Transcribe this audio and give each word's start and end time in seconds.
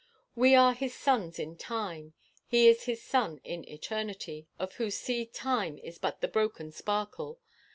We 0.35 0.55
are 0.55 0.73
his 0.73 0.95
sons 0.95 1.37
in 1.37 1.57
time: 1.57 2.15
he 2.47 2.67
is 2.67 2.85
his 2.85 3.03
Son 3.03 3.39
in 3.43 3.63
eternity, 3.69 4.47
of 4.57 4.73
whose 4.73 4.97
sea 4.97 5.27
time 5.27 5.77
is 5.77 5.99
but 5.99 6.21
the 6.21 6.27
broken 6.27 6.71
sparkle. 6.71 7.39